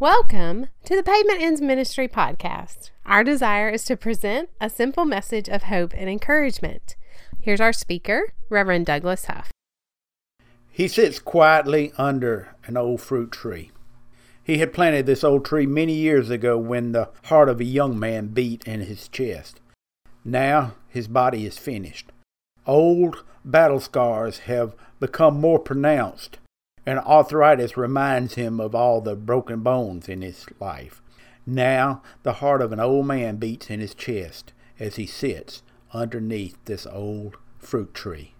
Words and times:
Welcome 0.00 0.68
to 0.86 0.96
the 0.96 1.02
Pavement 1.02 1.42
Ends 1.42 1.60
Ministry 1.60 2.08
podcast. 2.08 2.88
Our 3.04 3.22
desire 3.22 3.68
is 3.68 3.84
to 3.84 3.98
present 3.98 4.48
a 4.58 4.70
simple 4.70 5.04
message 5.04 5.46
of 5.46 5.64
hope 5.64 5.92
and 5.94 6.08
encouragement. 6.08 6.96
Here's 7.38 7.60
our 7.60 7.74
speaker, 7.74 8.32
Reverend 8.48 8.86
Douglas 8.86 9.26
Huff. 9.26 9.52
He 10.70 10.88
sits 10.88 11.18
quietly 11.18 11.92
under 11.98 12.56
an 12.64 12.78
old 12.78 13.02
fruit 13.02 13.30
tree. 13.30 13.72
He 14.42 14.56
had 14.56 14.72
planted 14.72 15.04
this 15.04 15.22
old 15.22 15.44
tree 15.44 15.66
many 15.66 15.92
years 15.92 16.30
ago 16.30 16.56
when 16.56 16.92
the 16.92 17.10
heart 17.24 17.50
of 17.50 17.60
a 17.60 17.64
young 17.64 17.98
man 17.98 18.28
beat 18.28 18.64
in 18.66 18.80
his 18.80 19.06
chest. 19.06 19.60
Now 20.24 20.76
his 20.88 21.08
body 21.08 21.44
is 21.44 21.58
finished. 21.58 22.10
Old 22.66 23.22
battle 23.44 23.80
scars 23.80 24.38
have 24.38 24.74
become 24.98 25.38
more 25.38 25.58
pronounced 25.58 26.38
and 26.86 26.98
arthritis 27.00 27.76
reminds 27.76 28.34
him 28.34 28.60
of 28.60 28.74
all 28.74 29.00
the 29.00 29.16
broken 29.16 29.60
bones 29.60 30.08
in 30.08 30.22
his 30.22 30.46
life. 30.58 31.02
Now 31.46 32.02
the 32.22 32.34
heart 32.34 32.62
of 32.62 32.72
an 32.72 32.80
old 32.80 33.06
man 33.06 33.36
beats 33.36 33.70
in 33.70 33.80
his 33.80 33.94
chest 33.94 34.52
as 34.78 34.96
he 34.96 35.06
sits 35.06 35.62
underneath 35.92 36.56
this 36.64 36.86
old 36.86 37.36
fruit 37.58 37.94
tree. 37.94 38.34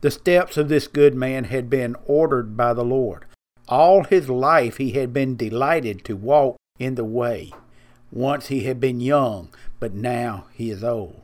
The 0.00 0.10
steps 0.10 0.56
of 0.56 0.68
this 0.68 0.88
good 0.88 1.14
man 1.14 1.44
had 1.44 1.70
been 1.70 1.96
ordered 2.06 2.56
by 2.56 2.74
the 2.74 2.84
Lord. 2.84 3.24
All 3.68 4.04
his 4.04 4.28
life 4.28 4.76
he 4.76 4.92
had 4.92 5.12
been 5.12 5.36
delighted 5.36 6.04
to 6.04 6.16
walk 6.16 6.56
in 6.78 6.96
the 6.96 7.04
way. 7.04 7.52
Once 8.10 8.48
he 8.48 8.64
had 8.64 8.80
been 8.80 9.00
young, 9.00 9.48
but 9.80 9.94
now 9.94 10.46
he 10.52 10.70
is 10.70 10.84
old. 10.84 11.22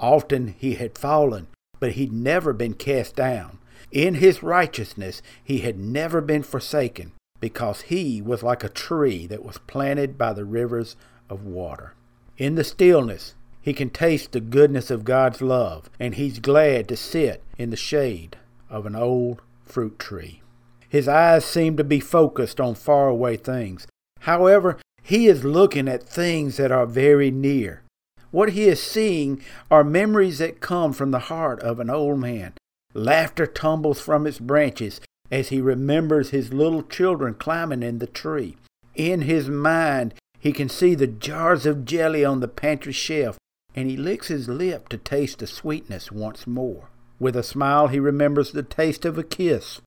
Often 0.00 0.54
he 0.58 0.74
had 0.74 0.98
fallen, 0.98 1.46
but 1.78 1.92
he'd 1.92 2.12
never 2.12 2.52
been 2.52 2.74
cast 2.74 3.14
down. 3.14 3.58
In 3.90 4.14
his 4.14 4.42
righteousness 4.42 5.22
he 5.42 5.58
had 5.58 5.78
never 5.78 6.20
been 6.20 6.42
forsaken, 6.42 7.12
because 7.40 7.82
he 7.82 8.22
was 8.22 8.42
like 8.42 8.64
a 8.64 8.68
tree 8.68 9.26
that 9.26 9.44
was 9.44 9.58
planted 9.66 10.16
by 10.16 10.32
the 10.32 10.44
rivers 10.44 10.96
of 11.28 11.44
water. 11.44 11.94
In 12.36 12.54
the 12.54 12.64
stillness, 12.64 13.34
he 13.60 13.72
can 13.72 13.90
taste 13.90 14.32
the 14.32 14.40
goodness 14.40 14.90
of 14.90 15.04
God's 15.04 15.40
love, 15.40 15.88
and 15.98 16.14
he's 16.14 16.38
glad 16.38 16.88
to 16.88 16.96
sit 16.96 17.42
in 17.56 17.70
the 17.70 17.76
shade 17.76 18.36
of 18.68 18.86
an 18.86 18.94
old 18.94 19.40
fruit 19.64 19.98
tree. 19.98 20.42
His 20.88 21.08
eyes 21.08 21.44
seem 21.44 21.76
to 21.76 21.84
be 21.84 22.00
focused 22.00 22.60
on 22.60 22.74
faraway 22.74 23.36
things. 23.36 23.86
However, 24.20 24.78
he 25.02 25.26
is 25.26 25.44
looking 25.44 25.88
at 25.88 26.02
things 26.02 26.56
that 26.56 26.72
are 26.72 26.86
very 26.86 27.30
near. 27.30 27.82
What 28.30 28.50
he 28.50 28.64
is 28.64 28.82
seeing 28.82 29.42
are 29.70 29.84
memories 29.84 30.38
that 30.38 30.60
come 30.60 30.92
from 30.92 31.10
the 31.10 31.18
heart 31.30 31.60
of 31.60 31.78
an 31.80 31.88
old 31.88 32.18
man, 32.18 32.54
Laughter 32.94 33.46
tumbles 33.46 34.00
from 34.00 34.26
its 34.26 34.38
branches 34.38 35.00
as 35.30 35.48
he 35.48 35.60
remembers 35.60 36.30
his 36.30 36.52
little 36.52 36.82
children 36.82 37.34
climbing 37.34 37.82
in 37.82 37.98
the 37.98 38.06
tree. 38.06 38.56
In 38.94 39.22
his 39.22 39.48
mind, 39.48 40.14
he 40.38 40.52
can 40.52 40.68
see 40.68 40.94
the 40.94 41.08
jars 41.08 41.66
of 41.66 41.84
jelly 41.84 42.24
on 42.24 42.40
the 42.40 42.48
pantry 42.48 42.92
shelf, 42.92 43.36
and 43.74 43.90
he 43.90 43.96
licks 43.96 44.28
his 44.28 44.48
lip 44.48 44.88
to 44.90 44.96
taste 44.96 45.40
the 45.40 45.46
sweetness 45.46 46.12
once 46.12 46.46
more. 46.46 46.88
With 47.18 47.34
a 47.34 47.42
smile, 47.42 47.88
he 47.88 47.98
remembers 47.98 48.52
the 48.52 48.62
taste 48.62 49.04
of 49.04 49.18
a 49.18 49.24
kiss 49.24 49.80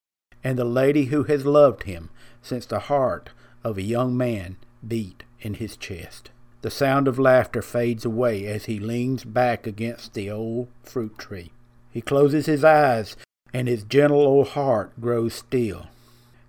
and 0.43 0.57
the 0.57 0.65
lady 0.65 1.05
who 1.05 1.23
has 1.23 1.45
loved 1.45 1.83
him 1.83 2.09
since 2.41 2.65
the 2.65 2.79
heart 2.79 3.29
of 3.63 3.77
a 3.77 3.81
young 3.81 4.17
man 4.17 4.57
beat 4.85 5.23
in 5.39 5.55
his 5.55 5.77
chest. 5.77 6.31
The 6.61 6.71
sound 6.71 7.07
of 7.07 7.19
laughter 7.19 7.61
fades 7.61 8.03
away 8.03 8.45
as 8.45 8.65
he 8.65 8.79
leans 8.79 9.23
back 9.23 9.65
against 9.67 10.13
the 10.13 10.29
old 10.29 10.67
fruit 10.83 11.17
tree. 11.17 11.51
He 11.91 12.01
closes 12.01 12.45
his 12.45 12.63
eyes, 12.63 13.15
and 13.53 13.67
his 13.67 13.83
gentle 13.83 14.21
old 14.21 14.49
heart 14.49 14.91
grows 14.99 15.33
still, 15.33 15.87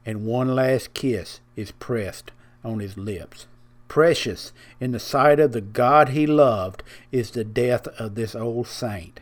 and 0.05 0.27
one 0.27 0.55
last 0.55 0.95
kiss 0.95 1.41
is 1.57 1.71
pressed 1.73 2.31
on 2.65 2.81
his 2.81 2.97
lips. 2.97 3.47
Precious 3.89 4.53
in 4.81 4.93
the 4.93 5.01
sight 5.01 5.41
of 5.41 5.53
the 5.53 5.61
God 5.63 6.11
he 6.11 6.27
loved 6.27 6.83
is 7.11 7.31
the 7.31 7.45
death 7.45 7.87
of 7.99 8.15
this 8.15 8.35
old 8.35 8.67
saint. 8.67 9.21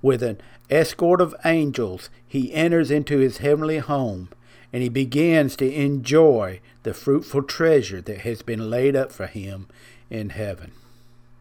With 0.00 0.22
an 0.22 0.40
escort 0.68 1.20
of 1.20 1.36
angels, 1.44 2.10
he 2.26 2.52
enters 2.52 2.90
into 2.90 3.18
his 3.18 3.38
heavenly 3.38 3.78
home, 3.78 4.30
and 4.72 4.82
he 4.82 4.88
begins 4.88 5.54
to 5.56 5.72
enjoy 5.72 6.60
the 6.82 6.94
fruitful 6.94 7.44
treasure 7.44 8.00
that 8.00 8.18
has 8.20 8.42
been 8.42 8.68
laid 8.68 8.96
up 8.96 9.12
for 9.12 9.26
him 9.26 9.68
in 10.10 10.30
heaven. 10.30 10.72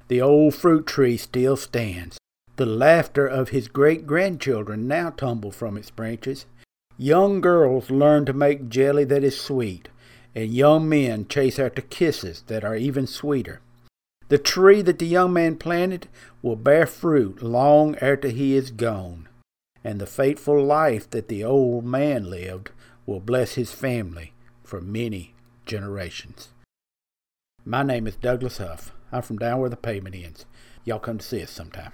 The 0.10 0.22
old 0.22 0.54
fruit 0.54 0.86
tree 0.86 1.18
still 1.18 1.58
stands, 1.58 2.18
the 2.62 2.66
laughter 2.68 3.26
of 3.26 3.50
his 3.50 3.68
great 3.68 4.06
grandchildren 4.06 4.88
now 4.88 5.10
tumble 5.10 5.50
from 5.50 5.76
its 5.76 5.90
branches. 5.90 6.46
Young 6.96 7.42
girls 7.42 7.90
learn 7.90 8.24
to 8.24 8.34
make 8.34 8.70
jelly 8.70 9.04
that 9.04 9.24
is 9.24 9.42
sweet, 9.42 9.90
and 10.36 10.54
young 10.54 10.88
men 10.88 11.28
chase 11.28 11.58
after 11.58 11.82
kisses 11.82 12.44
that 12.46 12.64
are 12.64 12.76
even 12.76 13.08
sweeter. 13.08 13.62
The 14.28 14.38
tree 14.38 14.84
that 14.84 15.00
the 15.00 15.08
young 15.08 15.34
man 15.34 15.56
planted 15.56 16.08
will 16.44 16.56
bear 16.56 16.86
fruit 16.86 17.42
long 17.42 17.96
after 17.96 18.28
he 18.28 18.56
is 18.56 18.70
gone, 18.70 19.28
and 19.84 20.00
the 20.00 20.06
faithful 20.06 20.64
life 20.64 21.10
that 21.10 21.30
the 21.30 21.44
old 21.44 21.84
man 21.84 22.30
lived 22.30 22.70
will 23.08 23.20
bless 23.20 23.56
his 23.56 23.72
family 23.72 24.34
for 24.64 24.80
many 24.80 25.34
generations. 25.66 26.50
My 27.66 27.82
name 27.82 28.06
is 28.06 28.18
Douglas 28.18 28.60
Huff. 28.60 28.94
I'm 29.12 29.24
from 29.24 29.40
down 29.40 29.60
where 29.62 29.70
the 29.72 29.78
pavement 29.78 30.14
ends. 30.14 30.46
Y'all 30.86 31.00
come 31.00 31.18
to 31.18 31.26
see 31.26 31.42
us 31.42 31.50
sometime. 31.50 31.94